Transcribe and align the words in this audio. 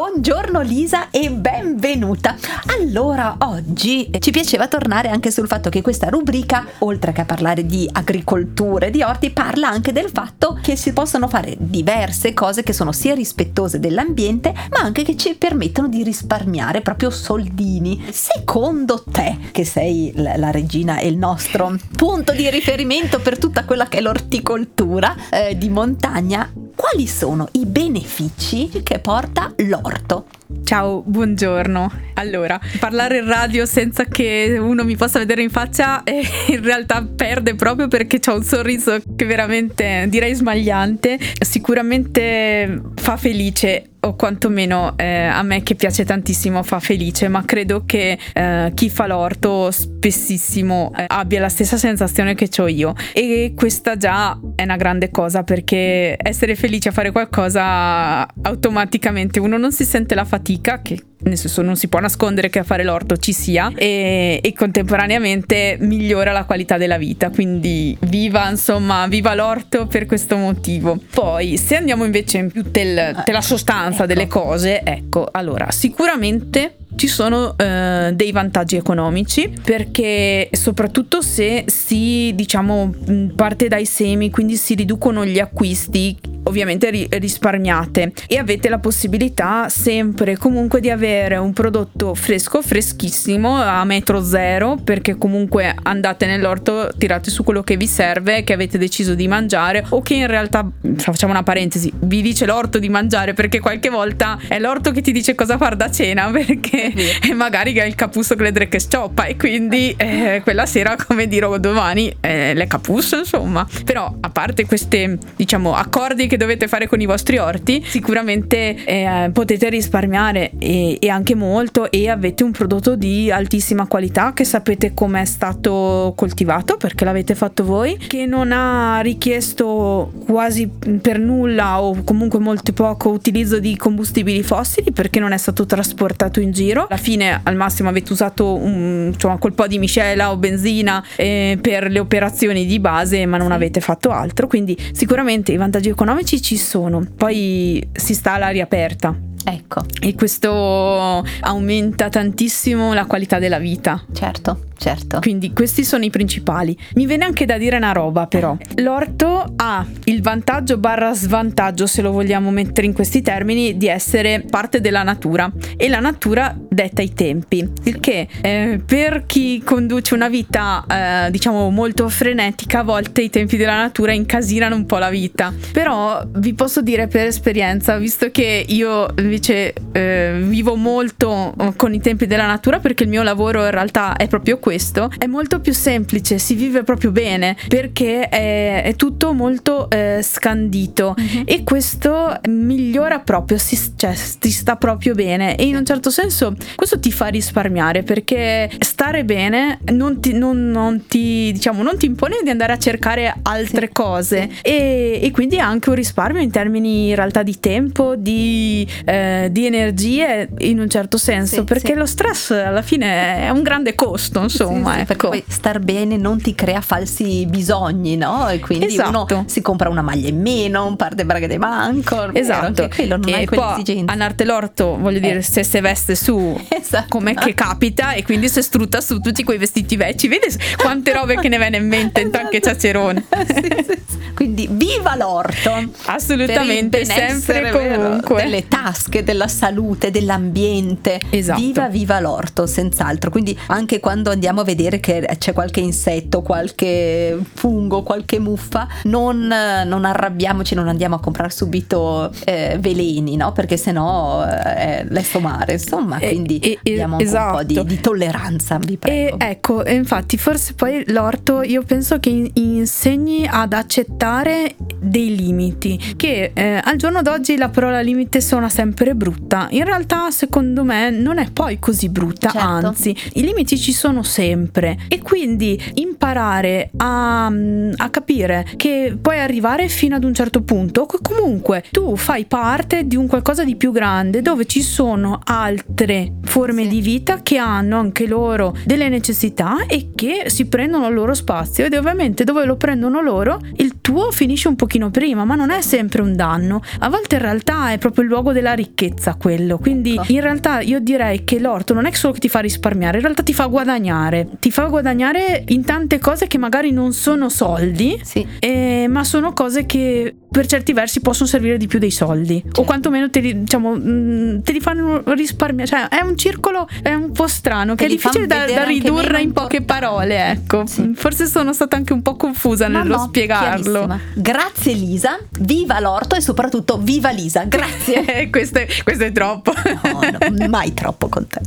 Buongiorno 0.00 0.62
Lisa 0.62 1.10
e 1.10 1.30
benvenuta. 1.30 2.34
Allora, 2.78 3.36
oggi 3.40 4.10
ci 4.18 4.30
piaceva 4.30 4.66
tornare 4.66 5.10
anche 5.10 5.30
sul 5.30 5.46
fatto 5.46 5.68
che 5.68 5.82
questa 5.82 6.08
rubrica, 6.08 6.66
oltre 6.78 7.12
che 7.12 7.20
a 7.20 7.26
parlare 7.26 7.66
di 7.66 7.86
agricoltura 7.92 8.86
e 8.86 8.90
di 8.90 9.02
orti, 9.02 9.28
parla 9.28 9.68
anche 9.68 9.92
del 9.92 10.08
fatto 10.10 10.58
che 10.62 10.74
si 10.74 10.94
possono 10.94 11.28
fare 11.28 11.54
diverse 11.58 12.32
cose 12.32 12.62
che 12.62 12.72
sono 12.72 12.92
sia 12.92 13.12
rispettose 13.12 13.78
dell'ambiente, 13.78 14.54
ma 14.70 14.78
anche 14.80 15.02
che 15.02 15.18
ci 15.18 15.34
permettono 15.34 15.88
di 15.88 16.02
risparmiare 16.02 16.80
proprio 16.80 17.10
soldini. 17.10 18.02
Secondo 18.10 19.04
te, 19.04 19.36
che 19.52 19.66
sei 19.66 20.12
la, 20.14 20.50
regina 20.50 20.96
e 20.96 21.08
il 21.08 21.18
nostro 21.18 21.76
punto 21.94 22.32
di 22.32 22.48
riferimento 22.48 23.20
per 23.20 23.38
tutta 23.38 23.66
quella 23.66 23.86
che 23.86 23.98
è 23.98 24.00
l'orticoltura 24.00 25.14
eh, 25.28 25.58
di 25.58 25.68
montagna, 25.68 26.50
quali 26.80 27.06
sono 27.06 27.46
i 27.52 27.66
benefici 27.66 28.70
che 28.82 29.00
porta 29.00 29.52
l'orto? 29.68 30.24
Ciao, 30.64 31.02
buongiorno. 31.04 31.92
Allora, 32.14 32.58
parlare 32.78 33.18
in 33.18 33.26
radio 33.26 33.66
senza 33.66 34.04
che 34.04 34.56
uno 34.58 34.82
mi 34.82 34.96
possa 34.96 35.18
vedere 35.18 35.42
in 35.42 35.50
faccia 35.50 36.02
eh, 36.04 36.22
in 36.48 36.62
realtà 36.62 37.04
perde 37.04 37.54
proprio 37.54 37.86
perché 37.86 38.18
ho 38.30 38.36
un 38.36 38.42
sorriso 38.42 38.98
che 39.14 39.26
veramente 39.26 40.06
direi 40.08 40.32
smagliante. 40.32 41.18
Sicuramente 41.38 42.80
fa 42.94 43.18
felice 43.18 43.89
o 44.00 44.14
quantomeno 44.14 44.94
eh, 44.96 45.24
a 45.24 45.42
me 45.42 45.62
che 45.62 45.74
piace 45.74 46.04
tantissimo 46.04 46.62
fa 46.62 46.80
felice, 46.80 47.28
ma 47.28 47.44
credo 47.44 47.84
che 47.84 48.18
eh, 48.32 48.72
chi 48.74 48.90
fa 48.90 49.06
l'orto 49.06 49.70
spessissimo 49.70 50.92
eh, 50.96 51.04
abbia 51.06 51.40
la 51.40 51.48
stessa 51.48 51.76
sensazione 51.76 52.34
che 52.34 52.48
ho 52.58 52.68
io. 52.68 52.94
E 53.12 53.52
questa 53.54 53.96
già 53.96 54.38
è 54.54 54.62
una 54.62 54.76
grande 54.76 55.10
cosa 55.10 55.42
perché 55.42 56.16
essere 56.16 56.54
felice 56.54 56.88
a 56.88 56.92
fare 56.92 57.10
qualcosa 57.10 58.26
automaticamente 58.42 59.40
uno 59.40 59.58
non 59.58 59.72
si 59.72 59.84
sente 59.84 60.14
la 60.14 60.24
fatica 60.24 60.80
che 60.82 61.09
nel 61.22 61.36
senso 61.36 61.62
non 61.62 61.76
si 61.76 61.88
può 61.88 62.00
nascondere 62.00 62.48
che 62.48 62.60
a 62.60 62.64
fare 62.64 62.84
l'orto 62.84 63.16
ci 63.16 63.32
sia 63.32 63.70
e, 63.74 64.40
e, 64.42 64.52
contemporaneamente 64.52 65.76
migliora 65.80 66.32
la 66.32 66.44
qualità 66.44 66.76
della 66.76 66.98
vita 66.98 67.30
quindi 67.30 67.96
viva 68.00 68.48
insomma 68.48 69.06
viva 69.06 69.34
l'orto 69.34 69.86
per 69.86 70.06
questo 70.06 70.36
motivo 70.36 70.98
poi 71.12 71.56
se 71.56 71.76
andiamo 71.76 72.04
invece 72.04 72.38
in 72.38 72.50
più 72.50 72.62
del, 72.62 73.22
della 73.24 73.40
sostanza 73.40 74.04
ecco. 74.04 74.06
delle 74.06 74.26
cose 74.26 74.82
ecco 74.82 75.28
allora 75.30 75.70
sicuramente 75.70 76.76
ci 76.96 77.06
sono 77.06 77.56
eh, 77.56 78.10
dei 78.14 78.32
vantaggi 78.32 78.76
economici 78.76 79.52
perché 79.62 80.48
soprattutto 80.52 81.22
se 81.22 81.64
si 81.66 82.32
diciamo 82.34 82.92
parte 83.34 83.68
dai 83.68 83.86
semi 83.86 84.30
quindi 84.30 84.56
si 84.56 84.74
riducono 84.74 85.24
gli 85.24 85.38
acquisti 85.38 86.16
ovviamente 86.44 86.90
ri- 86.90 87.08
risparmiate. 87.10 88.12
E 88.26 88.38
avete 88.38 88.68
la 88.68 88.78
possibilità 88.78 89.68
sempre 89.68 90.36
comunque 90.36 90.80
di 90.80 90.90
avere 90.90 91.36
un 91.36 91.52
prodotto 91.52 92.14
fresco 92.14 92.62
freschissimo 92.62 93.56
a 93.56 93.84
metro 93.84 94.22
zero 94.22 94.76
perché 94.82 95.16
comunque 95.16 95.74
andate 95.82 96.26
nell'orto 96.26 96.90
tirate 96.96 97.30
su 97.30 97.44
quello 97.44 97.62
che 97.62 97.76
vi 97.76 97.86
serve 97.86 98.44
che 98.44 98.52
avete 98.52 98.78
deciso 98.78 99.14
di 99.14 99.28
mangiare 99.28 99.84
o 99.90 100.02
che 100.02 100.14
in 100.14 100.26
realtà 100.26 100.68
facciamo 100.96 101.32
una 101.32 101.42
parentesi 101.42 101.92
vi 102.00 102.22
dice 102.22 102.46
l'orto 102.46 102.78
di 102.78 102.88
mangiare 102.88 103.34
perché 103.34 103.60
qualche 103.60 103.90
volta 103.90 104.38
è 104.48 104.58
l'orto 104.58 104.92
che 104.92 105.00
ti 105.00 105.12
dice 105.12 105.34
cosa 105.34 105.56
fare 105.56 105.76
da 105.76 105.90
cena 105.90 106.30
perché 106.32 106.92
magari 107.34 107.72
è 107.74 107.84
il 107.84 107.94
capusso 107.94 108.34
che 108.34 108.42
le 108.42 108.52
drecche 108.52 108.80
scioppa 108.80 109.24
e 109.24 109.36
quindi 109.36 109.94
eh, 109.96 110.40
quella 110.42 110.66
sera 110.66 110.96
come 110.96 111.26
dirò 111.26 111.58
domani 111.58 112.14
eh, 112.20 112.54
le 112.54 112.66
capusso 112.66 113.18
insomma. 113.18 113.66
Però 113.84 114.14
a 114.20 114.30
parte 114.30 114.66
questi 114.66 115.18
diciamo 115.36 115.74
accordi 115.74 116.26
che 116.30 116.36
dovete 116.36 116.68
fare 116.68 116.86
con 116.86 117.00
i 117.00 117.06
vostri 117.06 117.38
orti, 117.38 117.82
sicuramente 117.84 118.76
eh, 118.84 119.30
potete 119.32 119.68
risparmiare 119.68 120.52
e, 120.60 120.96
e, 121.00 121.08
anche 121.08 121.34
molto 121.34 121.90
e 121.90 122.08
avete 122.08 122.44
un 122.44 122.52
prodotto 122.52 122.94
di 122.94 123.32
altissima 123.32 123.88
qualità 123.88 124.32
che 124.32 124.44
sapete 124.44 124.94
come 124.94 125.22
è 125.22 125.24
stato 125.24 126.12
coltivato 126.14 126.76
perché 126.76 127.04
l'avete 127.04 127.34
fatto 127.34 127.64
voi, 127.64 127.96
che 127.96 128.26
non 128.26 128.52
ha 128.52 129.00
richiesto 129.00 130.12
quasi 130.24 130.68
per 130.68 131.18
nulla 131.18 131.82
o 131.82 132.00
comunque 132.04 132.38
molto 132.38 132.72
poco 132.72 133.08
utilizzo 133.10 133.58
di 133.58 133.76
combustibili 133.76 134.44
fossili 134.44 134.92
perché 134.92 135.18
non 135.18 135.32
è 135.32 135.36
stato 135.36 135.66
trasportato 135.66 136.38
in 136.38 136.52
giro. 136.52 136.86
Alla 136.88 137.00
fine 137.00 137.40
al 137.42 137.56
massimo 137.56 137.88
avete 137.88 138.12
usato 138.12 138.54
un, 138.54 139.10
insomma, 139.12 139.36
col 139.38 139.54
po' 139.54 139.66
di 139.66 139.80
miscela 139.80 140.30
o 140.30 140.36
benzina 140.36 141.04
eh, 141.16 141.58
per 141.60 141.90
le 141.90 141.98
operazioni 141.98 142.66
di 142.66 142.78
base 142.78 143.26
ma 143.26 143.36
non 143.36 143.50
avete 143.50 143.80
fatto 143.80 144.10
altro, 144.10 144.46
quindi 144.46 144.78
sicuramente 144.92 145.50
i 145.50 145.56
vantaggi 145.56 145.88
economici 145.88 146.18
economici 146.20 146.42
ci 146.42 146.56
sono, 146.56 147.06
poi 147.16 147.88
si 147.92 148.14
sta 148.14 148.34
all'aria 148.34 148.64
aperta. 148.64 149.16
Ecco. 149.42 149.82
E 150.00 150.14
questo 150.14 151.24
aumenta 151.40 152.08
tantissimo 152.08 152.92
la 152.92 153.06
qualità 153.06 153.38
della 153.38 153.58
vita. 153.58 154.04
Certo 154.12 154.69
certo. 154.80 155.20
Quindi 155.20 155.52
questi 155.52 155.84
sono 155.84 156.04
i 156.04 156.10
principali. 156.10 156.76
Mi 156.94 157.06
viene 157.06 157.24
anche 157.24 157.44
da 157.44 157.58
dire 157.58 157.76
una 157.76 157.92
roba 157.92 158.26
però. 158.26 158.56
L'orto 158.76 159.52
ha 159.56 159.86
il 160.04 160.22
vantaggio 160.22 160.78
barra 160.78 161.12
svantaggio, 161.14 161.86
se 161.86 162.00
lo 162.00 162.10
vogliamo 162.10 162.50
mettere 162.50 162.86
in 162.86 162.94
questi 162.94 163.20
termini, 163.20 163.76
di 163.76 163.88
essere 163.88 164.42
parte 164.48 164.80
della 164.80 165.02
natura 165.02 165.52
e 165.76 165.88
la 165.88 166.00
natura 166.00 166.56
detta 166.58 167.02
i 167.02 167.12
tempi. 167.12 167.68
Il 167.84 168.00
che 168.00 168.26
eh, 168.40 168.80
per 168.84 169.24
chi 169.26 169.62
conduce 169.62 170.14
una 170.14 170.30
vita 170.30 170.84
eh, 171.26 171.30
diciamo 171.30 171.68
molto 171.68 172.08
frenetica 172.08 172.78
a 172.78 172.82
volte 172.82 173.20
i 173.20 173.28
tempi 173.28 173.58
della 173.58 173.76
natura 173.76 174.12
incasinano 174.12 174.74
un 174.74 174.86
po' 174.86 174.96
la 174.96 175.10
vita. 175.10 175.52
Però 175.72 176.22
vi 176.26 176.54
posso 176.54 176.80
dire 176.80 177.06
per 177.06 177.26
esperienza, 177.26 177.98
visto 177.98 178.30
che 178.30 178.64
io 178.66 179.12
invece 179.18 179.74
eh, 179.92 180.40
vivo 180.42 180.74
molto 180.74 181.54
con 181.76 181.92
i 181.92 182.00
tempi 182.00 182.26
della 182.26 182.46
natura 182.46 182.78
perché 182.78 183.02
il 183.02 183.10
mio 183.10 183.22
lavoro 183.22 183.64
in 183.64 183.70
realtà 183.70 184.16
è 184.16 184.26
proprio 184.26 184.58
questo 184.58 184.69
questo 184.70 185.10
è 185.18 185.26
molto 185.26 185.58
più 185.58 185.72
semplice, 185.72 186.38
si 186.38 186.54
vive 186.54 186.84
proprio 186.84 187.10
bene 187.10 187.56
perché 187.66 188.28
è, 188.28 188.84
è 188.84 188.94
tutto 188.94 189.32
molto 189.32 189.90
eh, 189.90 190.20
scandito 190.22 191.16
uh-huh. 191.18 191.42
e 191.44 191.64
questo 191.64 192.38
migliora 192.48 193.18
proprio, 193.18 193.58
si, 193.58 193.76
cioè 193.96 194.14
ti 194.38 194.50
sta 194.52 194.76
proprio 194.76 195.16
bene 195.16 195.56
e 195.56 195.66
in 195.66 195.74
un 195.74 195.84
certo 195.84 196.08
senso 196.08 196.54
questo 196.76 197.00
ti 197.00 197.10
fa 197.10 197.26
risparmiare 197.26 198.04
perché 198.04 198.70
stare 199.00 199.24
bene 199.24 199.78
non 199.92 200.20
ti, 200.20 200.34
non, 200.34 200.70
non 200.70 201.06
ti, 201.06 201.50
diciamo, 201.52 201.82
non 201.82 201.96
ti 201.96 202.04
impone 202.04 202.40
di 202.42 202.50
andare 202.50 202.74
a 202.74 202.78
cercare 202.78 203.34
altre 203.44 203.86
sì. 203.86 203.92
cose 203.94 204.50
e, 204.60 205.20
e, 205.22 205.30
quindi 205.30 205.58
anche 205.58 205.88
un 205.88 205.94
risparmio 205.94 206.42
in 206.42 206.50
termini 206.50 207.08
in 207.08 207.14
realtà 207.14 207.42
di 207.42 207.58
tempo, 207.58 208.14
di, 208.14 208.86
eh, 209.06 209.48
di 209.50 209.64
energie 209.64 210.50
in 210.58 210.80
un 210.80 210.90
certo 210.90 211.16
senso 211.16 211.60
sì, 211.60 211.64
perché 211.64 211.92
sì. 211.92 211.94
lo 211.94 212.04
stress 212.04 212.50
alla 212.50 212.82
fine 212.82 213.46
è 213.46 213.48
un 213.48 213.62
grande 213.62 213.94
costo 213.94 214.42
insomma. 214.42 214.96
Sì, 214.96 215.12
ecco. 215.12 215.30
Poi 215.30 215.42
star 215.48 215.78
bene 215.78 216.18
non 216.18 216.38
ti 216.38 216.54
crea 216.54 216.82
falsi 216.82 217.46
bisogni, 217.46 218.18
no? 218.18 218.50
E 218.50 218.60
quindi 218.60 218.84
esatto. 218.84 219.08
uno 219.08 219.44
si 219.46 219.62
compra 219.62 219.88
una 219.88 220.02
maglia 220.02 220.28
in 220.28 220.42
meno, 220.42 220.84
un 220.84 220.96
par 220.96 221.14
di 221.14 221.24
braghe 221.24 221.48
di 221.48 221.56
manco. 221.56 222.34
Esatto. 222.34 222.90
Quello 222.94 223.16
non 223.16 223.30
e 223.30 223.32
hai 223.32 223.46
quell'esigenza. 223.46 224.12
Anarte 224.12 224.44
l'orto, 224.44 224.98
voglio 224.98 225.16
eh. 225.16 225.20
dire, 225.20 225.40
se 225.40 225.64
si 225.64 225.80
veste 225.80 226.14
su 226.14 226.54
esatto. 226.68 227.06
come 227.08 227.32
che 227.32 227.54
capita 227.54 228.12
e 228.12 228.24
quindi 228.24 228.50
si 228.50 228.60
su 228.98 229.20
tutti 229.20 229.44
quei 229.44 229.58
vestiti 229.58 229.96
vecchi. 229.96 230.26
Vedi 230.26 230.46
quante 230.76 231.12
robe 231.12 231.36
che 231.36 231.48
ne 231.48 231.58
viene 231.58 231.76
in 231.76 231.86
mente 231.86 232.22
esatto. 232.26 232.44
anche 232.44 232.60
ciacerone. 232.60 233.24
sì, 233.46 233.84
sì, 234.08 234.18
quindi 234.34 234.68
viva 234.70 235.14
l'orto! 235.16 235.70
Assolutamente, 236.06 237.04
sempre 237.04 237.70
comunque. 237.70 238.42
Delle 238.42 238.66
tasche, 238.66 239.22
della 239.22 239.48
salute, 239.48 240.10
dell'ambiente. 240.10 241.20
Esatto. 241.30 241.60
Viva, 241.60 241.88
viva 241.88 242.20
l'orto, 242.20 242.66
senz'altro. 242.66 243.30
Quindi 243.30 243.56
anche 243.66 244.00
quando 244.00 244.30
andiamo 244.30 244.62
a 244.62 244.64
vedere 244.64 244.98
che 244.98 245.28
c'è 245.38 245.52
qualche 245.52 245.80
insetto, 245.80 246.42
qualche 246.42 247.38
fungo, 247.54 248.02
qualche 248.02 248.38
muffa, 248.38 248.88
non, 249.04 249.46
non 249.46 250.04
arrabbiamoci, 250.04 250.74
non 250.74 250.88
andiamo 250.88 251.16
a 251.16 251.20
comprare 251.20 251.50
subito 251.50 252.32
eh, 252.44 252.78
veleni, 252.80 253.36
no? 253.36 253.52
Perché 253.52 253.76
sennò 253.76 254.44
eh, 254.44 255.04
lesso 255.08 255.40
mare, 255.40 255.74
insomma, 255.74 256.18
quindi 256.18 256.58
eh, 256.58 256.78
abbiamo 256.78 257.18
esatto. 257.18 257.50
un 257.50 257.56
po' 257.58 257.62
di, 257.64 257.72
esatto. 257.74 257.88
di, 257.88 258.00
tolleranza, 258.00 258.78
vi 258.84 258.96
prego. 258.96 259.38
E 259.38 259.50
ecco, 259.50 259.88
infatti 259.88 260.36
forse 260.36 260.74
poi 260.74 261.04
l'orto 261.08 261.62
io 261.62 261.82
penso 261.82 262.18
che 262.18 262.50
insegni 262.52 263.46
ad 263.48 263.72
accettare 263.72 264.74
dei 264.98 265.34
limiti, 265.34 265.98
che 266.16 266.50
eh, 266.54 266.80
al 266.82 266.96
giorno 266.96 267.22
d'oggi 267.22 267.56
la 267.56 267.68
parola 267.68 268.00
limite 268.00 268.40
suona 268.40 268.68
sempre 268.68 269.14
brutta, 269.14 269.68
in 269.70 269.84
realtà 269.84 270.30
secondo 270.30 270.84
me 270.84 271.10
non 271.10 271.38
è 271.38 271.50
poi 271.50 271.78
così 271.78 272.08
brutta, 272.08 272.50
certo. 272.50 272.66
anzi 272.66 273.16
i 273.34 273.42
limiti 273.42 273.78
ci 273.78 273.92
sono 273.92 274.22
sempre 274.22 274.98
e 275.08 275.20
quindi 275.20 275.80
imparare 275.94 276.09
imparare 276.30 276.90
a, 276.96 277.46
a 277.46 278.10
capire 278.10 278.64
che 278.76 279.16
puoi 279.20 279.40
arrivare 279.40 279.88
fino 279.88 280.14
ad 280.14 280.24
un 280.24 280.32
certo 280.32 280.62
punto, 280.62 281.06
comunque 281.20 281.84
tu 281.90 282.16
fai 282.16 282.44
parte 282.44 283.06
di 283.06 283.16
un 283.16 283.26
qualcosa 283.26 283.64
di 283.64 283.76
più 283.76 283.90
grande 283.90 284.42
dove 284.42 284.66
ci 284.66 284.82
sono 284.82 285.40
altre 285.42 286.34
forme 286.44 286.84
sì. 286.84 286.88
di 286.88 287.00
vita 287.00 287.42
che 287.42 287.58
hanno 287.58 287.98
anche 287.98 288.26
loro 288.26 288.76
delle 288.84 289.08
necessità 289.08 289.86
e 289.86 290.10
che 290.14 290.44
si 290.46 290.66
prendono 290.66 291.08
il 291.08 291.14
loro 291.14 291.34
spazio 291.34 291.84
ed 291.84 291.94
ovviamente 291.94 292.44
dove 292.44 292.64
lo 292.64 292.76
prendono 292.76 293.20
loro 293.20 293.60
il 293.76 293.99
tuo 294.00 294.30
finisce 294.30 294.68
un 294.68 294.76
pochino 294.76 295.10
prima, 295.10 295.44
ma 295.44 295.54
non 295.54 295.70
è 295.70 295.80
sempre 295.80 296.22
un 296.22 296.34
danno. 296.34 296.82
A 297.00 297.08
volte 297.08 297.36
in 297.36 297.42
realtà 297.42 297.92
è 297.92 297.98
proprio 297.98 298.24
il 298.24 298.30
luogo 298.30 298.52
della 298.52 298.72
ricchezza 298.72 299.34
quello. 299.34 299.78
Quindi 299.78 300.14
ecco. 300.14 300.32
in 300.32 300.40
realtà 300.40 300.80
io 300.80 301.00
direi 301.00 301.44
che 301.44 301.58
l'orto 301.58 301.94
non 301.94 302.06
è 302.06 302.12
solo 302.12 302.34
che 302.34 302.40
ti 302.40 302.48
fa 302.48 302.60
risparmiare, 302.60 303.18
in 303.18 303.22
realtà 303.22 303.42
ti 303.42 303.54
fa 303.54 303.66
guadagnare. 303.66 304.48
Ti 304.58 304.70
fa 304.70 304.86
guadagnare 304.86 305.64
in 305.68 305.84
tante 305.84 306.18
cose 306.18 306.46
che 306.46 306.58
magari 306.58 306.90
non 306.90 307.12
sono 307.12 307.48
soldi, 307.48 308.18
sì. 308.22 308.46
eh, 308.58 309.06
ma 309.08 309.24
sono 309.24 309.52
cose 309.52 309.86
che 309.86 310.34
per 310.50 310.66
certi 310.66 310.92
versi 310.92 311.20
possono 311.20 311.48
servire 311.48 311.76
di 311.76 311.86
più 311.86 311.98
dei 311.98 312.10
soldi. 312.10 312.60
Certo. 312.62 312.80
o 312.80 312.84
quantomeno 312.84 313.30
te 313.30 313.40
li, 313.40 313.60
diciamo, 313.60 313.94
mm, 313.96 314.60
te 314.60 314.72
li 314.72 314.80
fanno 314.80 315.22
risparmiare. 315.26 315.88
Cioè 315.88 316.08
è 316.08 316.22
un 316.22 316.36
circolo 316.36 316.88
è 317.02 317.12
un 317.14 317.32
po' 317.32 317.46
strano 317.46 317.94
te 317.94 318.04
che 318.04 318.10
è 318.10 318.14
difficile 318.14 318.46
da, 318.46 318.66
da 318.66 318.84
ridurre 318.84 319.40
in 319.40 319.52
poche 319.52 319.82
parole 319.82 320.50
ecco. 320.50 320.86
Sì. 320.86 321.12
forse 321.14 321.46
sono 321.46 321.72
stata 321.72 321.96
anche 321.96 322.12
un 322.12 322.22
po' 322.22 322.36
confusa 322.36 322.88
Ma 322.88 323.02
nello 323.02 323.16
no, 323.16 323.24
spiegarlo. 323.24 324.18
grazie 324.34 324.92
Lisa. 324.94 325.38
Viva 325.60 326.00
l'orto 326.00 326.34
e 326.34 326.40
soprattutto 326.40 326.98
viva 326.98 327.30
Lisa. 327.30 327.64
Grazie. 327.64 328.48
Questo, 328.50 328.78
è, 328.78 328.86
questo 329.04 329.24
è 329.24 329.32
troppo. 329.32 329.72
No, 330.02 330.20
no 330.50 330.68
mai 330.68 330.92
troppo 330.94 331.28
con 331.28 331.46
te. 331.46 331.60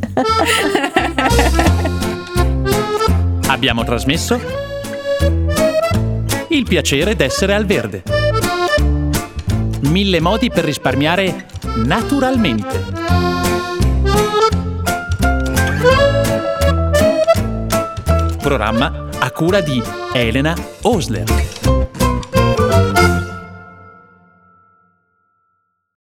Abbiamo 3.48 3.84
trasmesso 3.84 4.40
il 6.50 6.64
piacere 6.64 7.16
d'essere 7.16 7.54
al 7.54 7.66
verde 7.66 8.23
Mille 9.90 10.20
modi 10.20 10.50
per 10.50 10.64
risparmiare 10.64 11.46
naturalmente. 11.76 13.02
Programma 18.42 19.10
a 19.20 19.32
cura 19.32 19.62
di 19.62 19.82
Elena 20.14 20.56
Osler. 20.82 21.63